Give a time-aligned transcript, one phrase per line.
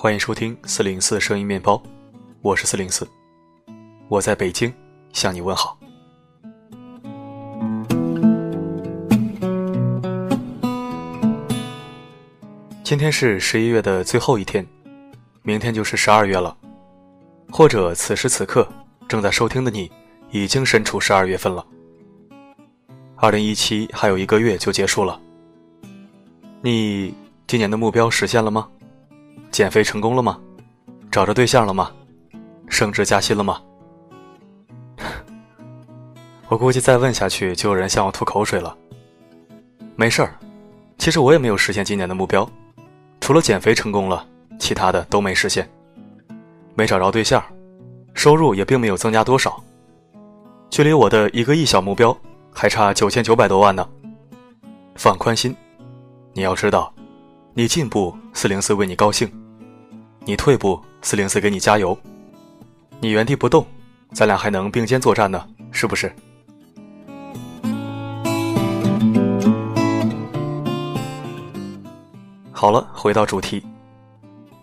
[0.00, 1.82] 欢迎收听四零四声音面包，
[2.40, 3.04] 我是四零四，
[4.06, 4.72] 我在北京
[5.12, 5.76] 向你问好。
[12.84, 14.64] 今天是十一月的最后一天，
[15.42, 16.56] 明天就是十二月了。
[17.50, 18.68] 或者此时此刻
[19.08, 19.90] 正在收听的你，
[20.30, 21.66] 已经身处十二月份了。
[23.16, 25.20] 二零一七还有一个月就结束了，
[26.62, 27.12] 你
[27.48, 28.68] 今年的目标实现了吗？
[29.58, 30.38] 减肥成功了吗？
[31.10, 31.90] 找着对象了吗？
[32.68, 33.60] 升职加薪了吗？
[36.46, 38.78] 我估计再问下去就有人向我吐口水了。
[39.96, 40.38] 没事儿，
[40.96, 42.48] 其实我也没有实现今年的目标。
[43.20, 44.24] 除了减肥成功了，
[44.60, 45.68] 其他的都没实现，
[46.76, 47.42] 没找着对象，
[48.14, 49.60] 收入也并没有增加多少，
[50.70, 52.16] 距离我的一个亿小目标
[52.54, 53.84] 还差九千九百多万呢。
[54.94, 55.52] 放宽心，
[56.32, 56.94] 你要知道，
[57.54, 59.28] 你进步四零四为你高兴，
[60.28, 61.98] 你退步四零四给你加油，
[63.00, 63.66] 你原地不动，
[64.12, 66.14] 咱俩还能并肩作战呢，是不是？
[72.52, 73.64] 好了，回到主题，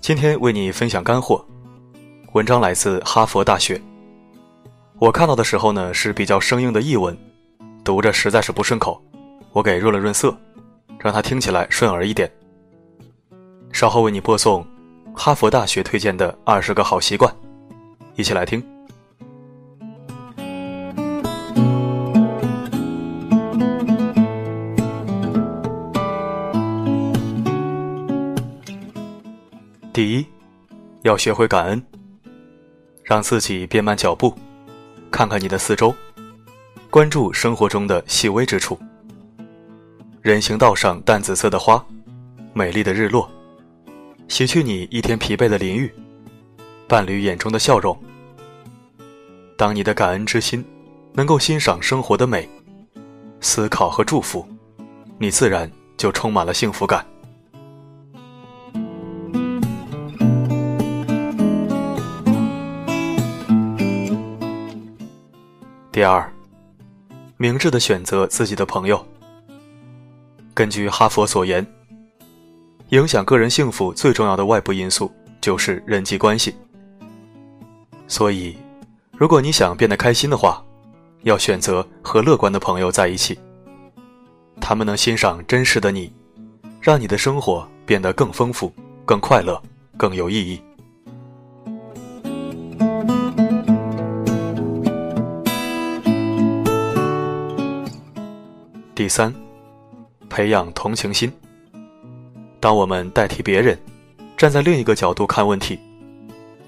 [0.00, 1.44] 今天为你分享干货。
[2.34, 3.82] 文章来自哈佛大学。
[5.00, 7.18] 我看到的时候呢是比较生硬的译文，
[7.82, 9.02] 读着实在是不顺口，
[9.50, 10.38] 我给润了润色，
[11.00, 12.30] 让它听起来顺耳一点。
[13.72, 14.64] 稍后为你播送
[15.20, 17.34] 哈佛大学推荐的二十个好习惯，
[18.14, 18.64] 一起来听。
[29.92, 30.24] 第一，
[31.02, 31.82] 要学会感恩，
[33.02, 34.32] 让自己变慢脚步，
[35.10, 35.92] 看看你的四周，
[36.90, 38.78] 关注生活中的细微之处。
[40.22, 41.84] 人行道上淡紫色的花，
[42.54, 43.28] 美丽的日落，
[44.28, 45.92] 洗去你一天疲惫的淋浴，
[46.86, 47.98] 伴侣眼中的笑容。
[49.56, 50.62] 当你的感恩之心
[51.14, 52.46] 能够欣赏生活的美，
[53.40, 54.46] 思考和祝福，
[55.18, 57.04] 你自然就充满了幸福感。
[65.90, 66.30] 第二，
[67.38, 69.04] 明智的选择自己的朋友。
[70.54, 71.66] 根据哈佛所言，
[72.90, 75.12] 影响个人幸福最重要的外部因素
[75.42, 76.54] 就是人际关系。
[78.06, 78.56] 所以，
[79.12, 80.64] 如果你想变得开心的话，
[81.22, 83.38] 要选择和乐观的朋友在一起。
[84.58, 86.10] 他们能欣赏真实的你，
[86.80, 88.72] 让你的生活变得更丰富、
[89.04, 89.60] 更快乐、
[89.98, 90.62] 更有意义。
[98.94, 99.32] 第三，
[100.30, 101.30] 培养同情心。
[102.60, 103.78] 当我们代替别人，
[104.36, 105.78] 站在另一个角度看问题，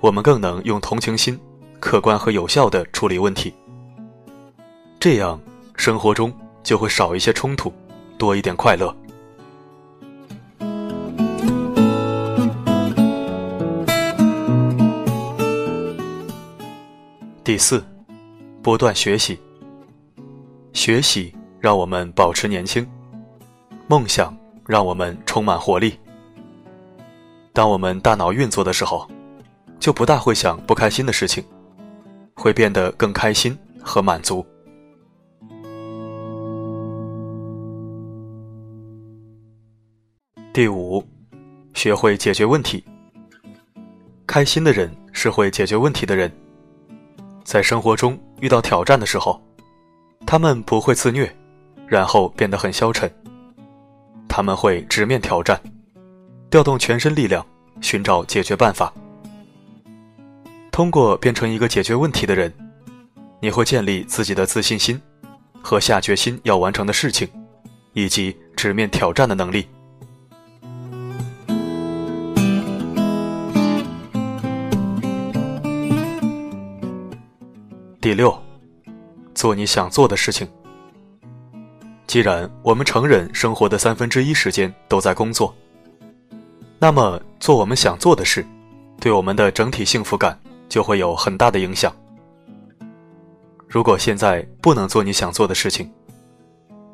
[0.00, 1.38] 我们更能用同情心，
[1.80, 3.52] 客观和有效的处理问题。
[5.00, 5.40] 这样，
[5.76, 6.32] 生活中
[6.62, 7.72] 就会少一些冲突，
[8.16, 8.94] 多一点快乐。
[17.44, 17.84] 第四，
[18.62, 19.38] 不断学习。
[20.72, 21.34] 学习。
[21.62, 22.84] 让我们保持年轻，
[23.86, 25.98] 梦想让我们充满活力。
[27.52, 29.06] 当我们大脑运作的时候，
[29.78, 31.44] 就不大会想不开心的事情，
[32.34, 34.44] 会变得更开心和满足。
[40.52, 41.04] 第五，
[41.74, 42.84] 学会解决问题。
[44.26, 46.30] 开心的人是会解决问题的人，
[47.44, 49.40] 在生活中遇到挑战的时候，
[50.26, 51.30] 他们不会自虐。
[51.92, 53.12] 然后变得很消沉。
[54.34, 55.60] 他们会直面挑战，
[56.48, 57.44] 调动全身力量，
[57.82, 58.90] 寻找解决办法。
[60.70, 62.50] 通过变成一个解决问题的人，
[63.42, 64.98] 你会建立自己的自信心，
[65.60, 67.28] 和下决心要完成的事情，
[67.92, 69.68] 以及直面挑战的能力。
[78.00, 78.34] 第六，
[79.34, 80.48] 做你想做的事情。
[82.12, 85.54] 既然我们承认生活的三分之一时间都在工作，
[86.78, 88.44] 那么做我们想做的事，
[89.00, 90.38] 对我们的整体幸福感
[90.68, 91.90] 就会有很大的影响。
[93.66, 95.90] 如果现在不能做你想做的事情，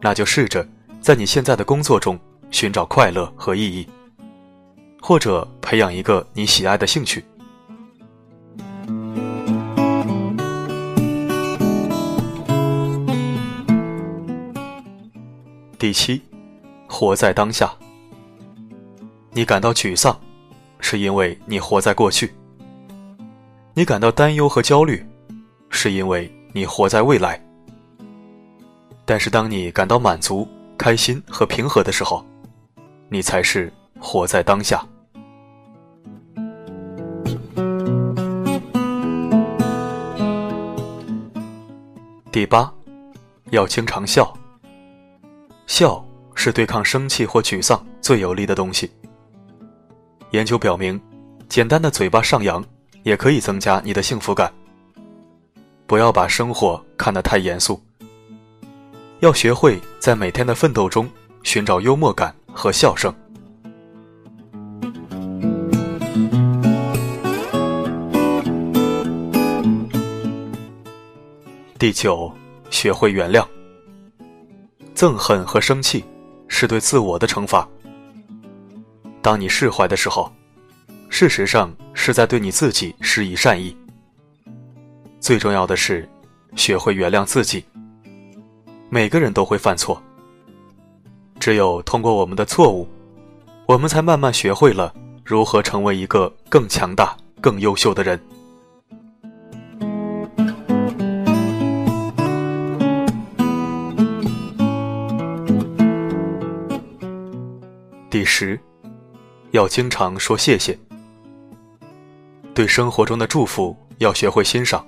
[0.00, 0.66] 那就试着
[0.98, 2.18] 在你现在的工作中
[2.50, 3.86] 寻找快乐和意义，
[4.98, 7.22] 或者培养一个你喜爱的兴趣。
[15.82, 16.22] 第七，
[16.88, 17.68] 活在当下。
[19.32, 20.16] 你感到沮丧，
[20.78, 22.28] 是因为你活在过去；
[23.74, 25.04] 你感到担忧和焦虑，
[25.70, 27.44] 是因为你活在未来。
[29.04, 30.46] 但是，当你感到满足、
[30.78, 32.24] 开心和平和的时候，
[33.08, 34.86] 你才是活在当下。
[42.30, 42.72] 第八，
[43.50, 44.32] 要经常笑。
[45.72, 46.04] 笑
[46.34, 48.90] 是对抗生气或沮丧最有力的东西。
[50.32, 51.00] 研究表明，
[51.48, 52.62] 简单的嘴巴上扬
[53.04, 54.52] 也可以增加你的幸福感。
[55.86, 57.82] 不要把生活看得太严肃，
[59.20, 61.08] 要学会在每天的奋斗中
[61.42, 63.10] 寻找幽默感和笑声。
[71.78, 72.30] 第九，
[72.68, 73.42] 学会原谅。
[74.94, 76.04] 憎恨和生气
[76.48, 77.68] 是对自我的惩罚。
[79.20, 80.32] 当你释怀的时候，
[81.08, 83.76] 事实上是在对你自己施以善意。
[85.20, 86.08] 最重要的是，
[86.56, 87.64] 学会原谅自己。
[88.90, 90.02] 每个人都会犯错，
[91.40, 92.86] 只有通过我们的错误，
[93.66, 94.92] 我们才慢慢学会了
[95.24, 98.20] 如何成为一个更强大、更优秀的人。
[108.42, 108.58] 第十，
[109.52, 110.76] 要经常说谢谢。
[112.52, 114.84] 对生活中的祝福要学会欣赏，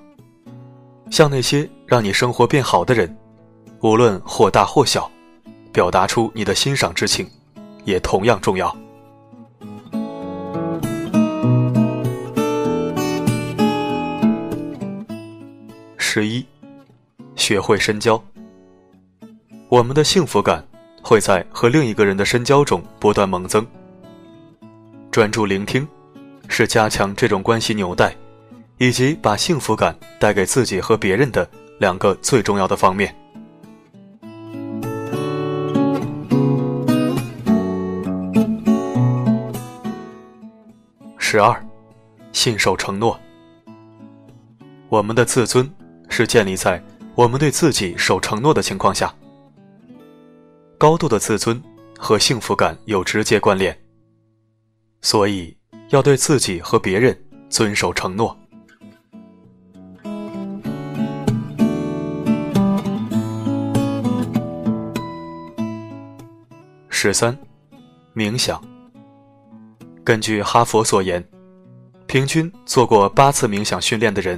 [1.09, 3.17] 向那些让你生活变好的人，
[3.79, 5.09] 无论或大或小，
[5.71, 7.25] 表达出你的欣赏之情，
[7.85, 8.75] 也同样重要。
[15.97, 16.45] 十一，
[17.37, 18.21] 学会深交。
[19.69, 20.61] 我们的幸福感。
[21.07, 23.63] 会在和另一个人的深交中不断猛增。
[25.11, 25.87] 专注聆听，
[26.47, 28.15] 是加强这种关系纽带，
[28.79, 31.47] 以及把幸福感带给自己和别人的
[31.77, 33.15] 两个最重要的方面。
[41.19, 41.55] 十二，
[42.31, 43.19] 信守承诺。
[44.89, 45.71] 我们的自尊
[46.09, 49.13] 是建立在我们对自己守承诺的情况下。
[50.77, 51.61] 高度的自尊
[51.97, 53.77] 和幸福感有直接关联，
[55.01, 55.55] 所以
[55.89, 57.17] 要对自己和别人
[57.49, 58.37] 遵守承诺。
[66.89, 67.37] 十三，
[68.13, 68.61] 冥想。
[70.03, 71.23] 根据哈佛所言，
[72.05, 74.37] 平均做过八次冥想训练的人，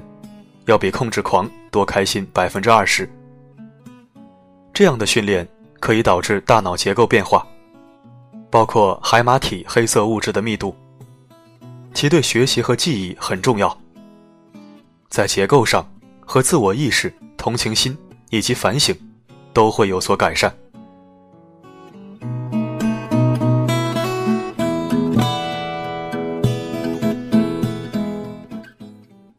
[0.65, 3.09] 要比控制狂多开心百分之二十。
[4.71, 5.47] 这样的训练。
[5.79, 7.45] 可以导致大脑结构变化，
[8.49, 10.75] 包括海马体黑色物质的密度，
[11.93, 13.75] 其对学习和记忆很重要。
[15.09, 15.89] 在结构上
[16.25, 17.97] 和自我意识、同情心
[18.29, 18.95] 以及反省
[19.53, 20.53] 都会有所改善。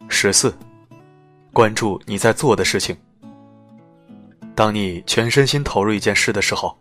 [0.08, 0.52] 十四，
[1.52, 2.96] 关注你在做的事情。
[4.58, 6.76] 当你全身心投入一件事的时候，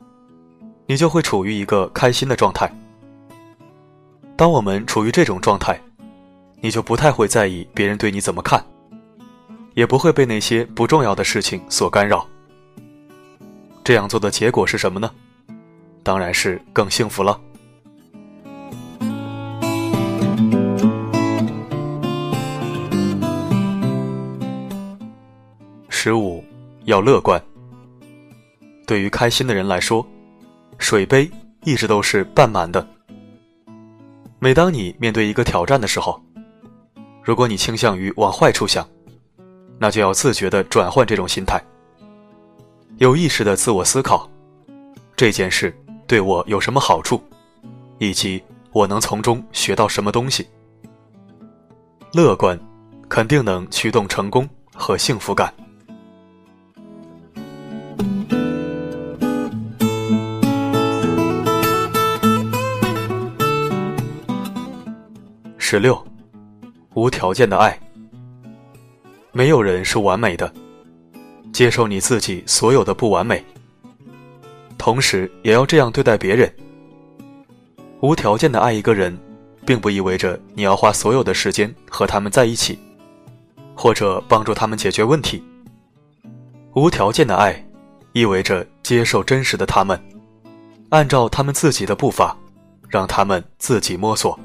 [0.88, 2.68] 你就会处于一个开心的状态。
[4.36, 5.80] 当我们处于这种状态，
[6.60, 8.66] 你就不太会在意别人对你怎么看，
[9.76, 12.28] 也不会被那些不重要的事情所干扰。
[13.84, 15.12] 这样做的结果是什么呢？
[16.02, 17.40] 当然是更幸福了。
[25.90, 26.44] 十五，
[26.86, 27.40] 要乐观。
[28.88, 30.04] 对于开心的人来说，
[30.78, 31.30] 水杯
[31.66, 32.88] 一直都是半满的。
[34.40, 36.20] 每当你面对一个挑战的时候，
[37.22, 38.88] 如果你倾向于往坏处想，
[39.78, 41.62] 那就要自觉地转换这种心态，
[42.98, 44.30] 有意识地自我思考，
[45.18, 45.78] 这件事
[46.08, 47.22] 对我有什么好处，
[47.98, 48.42] 以及
[48.72, 50.48] 我能从中学到什么东西。
[52.14, 52.58] 乐观，
[53.10, 55.54] 肯定能驱动成功和幸福感。
[65.70, 66.02] 十六，
[66.94, 67.78] 无条件的爱。
[69.34, 70.50] 没有人是完美的，
[71.52, 73.44] 接受你自己所有的不完美，
[74.78, 76.50] 同时也要这样对待别人。
[78.00, 79.20] 无条件的爱一个人，
[79.66, 82.80] 并不意味着你要花所有的时间和他们在一起，
[83.76, 85.44] 或者帮助他们解决问题。
[86.76, 87.62] 无条件的爱，
[88.14, 90.02] 意味着接受真实的他们，
[90.92, 92.38] 按照他们自己的步伐，
[92.88, 94.40] 让他们自己摸索。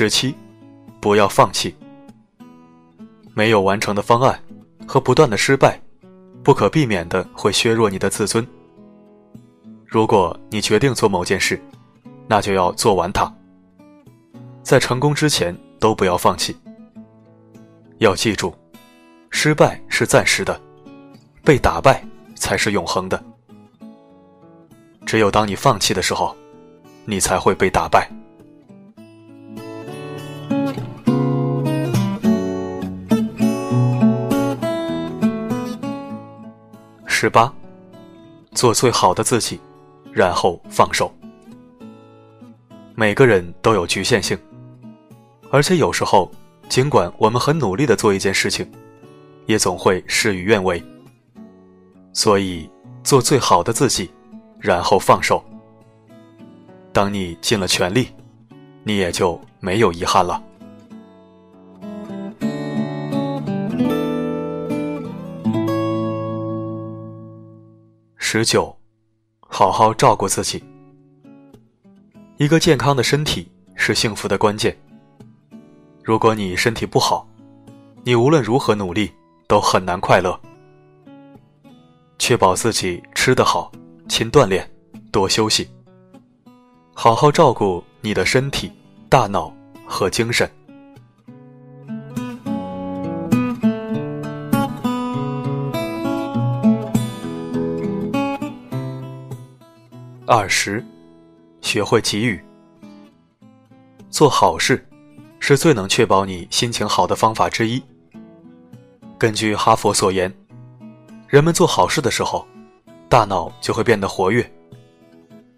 [0.00, 0.34] 十七，
[0.98, 1.76] 不要放弃。
[3.34, 4.42] 没有完成的方案
[4.86, 5.78] 和不断的失败，
[6.42, 8.46] 不可避免的会削弱你的自尊。
[9.84, 11.62] 如果你决定做某件事，
[12.26, 13.30] 那就要做完它。
[14.62, 16.56] 在成功之前都不要放弃。
[17.98, 18.54] 要记住，
[19.28, 20.58] 失败是暂时的，
[21.44, 22.02] 被打败
[22.34, 23.22] 才是永恒的。
[25.04, 26.34] 只有当你放弃的时候，
[27.04, 28.10] 你才会被打败。
[37.22, 37.52] 十八，
[38.52, 39.60] 做最好的自己，
[40.10, 41.12] 然后放手。
[42.94, 44.38] 每个人都有局限性，
[45.50, 46.32] 而且有时候，
[46.70, 48.66] 尽管我们很努力的做一件事情，
[49.44, 50.82] 也总会事与愿违。
[52.14, 52.66] 所以，
[53.04, 54.10] 做最好的自己。
[54.58, 55.44] 然后放手。
[56.90, 58.08] 当你尽了全力，
[58.82, 60.42] 你也就没有遗憾了。
[68.32, 68.72] 十九，
[69.40, 70.62] 好好照顾自己。
[72.36, 74.78] 一个健康的身体是幸福的关键。
[76.04, 77.26] 如果你身体不好，
[78.04, 79.10] 你无论如何努力
[79.48, 80.40] 都很难快乐。
[82.20, 83.72] 确保自己吃得好。
[84.08, 84.64] 勤锻炼，
[85.10, 85.68] 多休息，
[86.94, 88.70] 好好照顾你的身体、
[89.08, 89.52] 大脑
[89.84, 90.48] 和精神。
[100.32, 100.80] 二十，
[101.60, 102.40] 学会给予。
[104.10, 104.86] 做好事，
[105.40, 107.82] 是最能确保你心情好的方法之一。
[109.18, 110.32] 根据哈佛所言，
[111.26, 112.46] 人们做好事的时候。
[113.08, 114.48] 大脑就会变得活跃，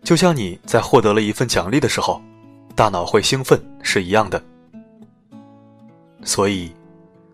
[0.02, 2.23] 就像你在获得了一份奖励的时候，
[2.75, 4.43] 大脑会兴奋是一样的。
[6.25, 6.73] 所以，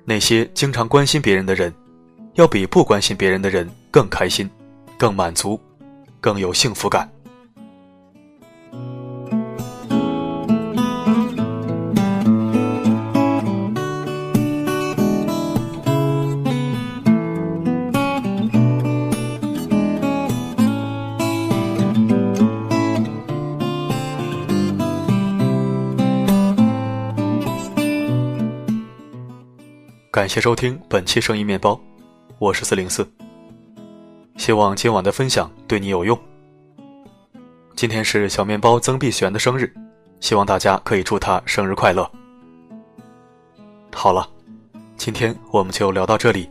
[0.05, 1.73] 那些经常关心别人的人，
[2.35, 4.51] 要比不关心别人的人更开心、
[4.99, 5.61] 更满足、
[6.21, 7.09] 更有幸福感。
[30.29, 31.81] 感谢收听本期声音面包，
[32.39, 33.11] 我是四零四。
[34.37, 36.21] 希望今晚的分享对你有用。
[37.75, 39.73] 今天是小面包曾碧璇的生日，
[40.21, 42.07] 希望大家可以祝他生日快乐。
[43.95, 44.29] 好了，
[44.99, 46.47] 今天我们就聊到这里。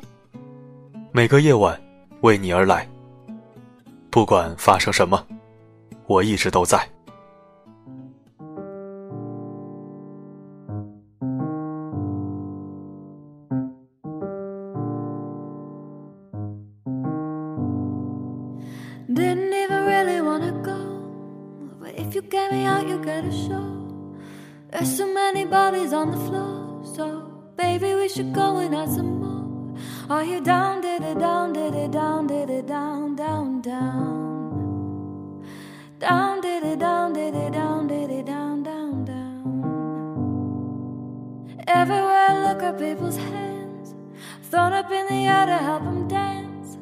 [1.12, 1.79] 每个夜晚
[2.22, 2.89] 为你而来，
[4.10, 5.24] 不管发生什么，
[6.07, 6.84] 我一直都在。
[24.77, 27.21] There's so many bodies on the floor, so
[27.57, 29.75] baby, we should go and add some more.
[30.07, 35.43] Are you down, did it, down, did it, down, did it, down, down, down?
[36.00, 39.55] Down, did it, down, did it, down, did it, down, down, down.
[41.67, 43.95] Everywhere I look at people's hands,
[44.43, 46.77] thrown up in the air to help them dance.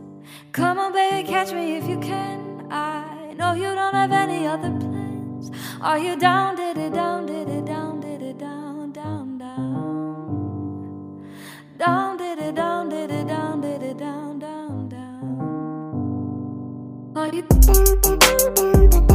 [0.51, 2.67] Come on, baby, catch me if you can.
[2.69, 4.94] I know you don't have any other plans.
[5.85, 7.85] Are you down, did it, down, did it, down?
[11.77, 15.51] down, did it down, did it down, did it down, down, down.
[17.15, 19.14] Are you?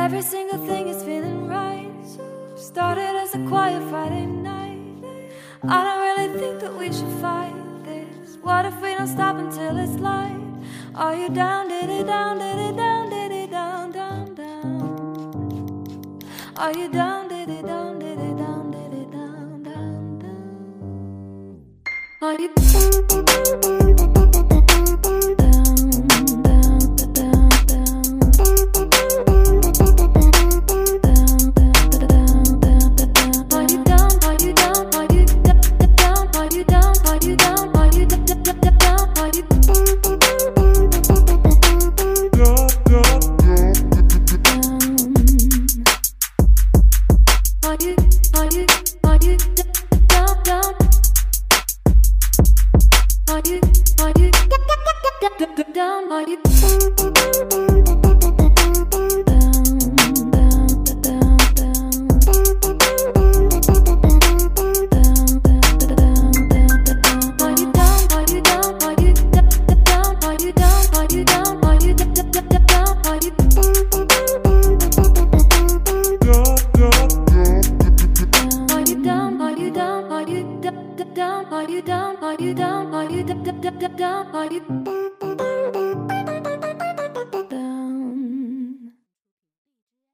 [0.00, 1.92] Every single thing is feeling right.
[2.56, 4.80] Started as a quiet Friday night.
[5.62, 7.52] I don't really think that we should fight
[7.84, 8.38] this.
[8.40, 10.40] What if we don't stop until it's light?
[10.94, 16.18] Are you down, did it down, did it down, did it down, down, down?
[16.56, 21.62] Are you down, diddy, down, diddy, down, diddy, down, down, down?
[22.22, 24.49] Are you down, down,